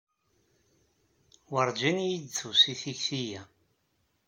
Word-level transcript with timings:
Werǧin 1.51 1.97
i 2.01 2.07
yi-d-tusi 2.11 2.73
tikti-ya. 2.81 3.41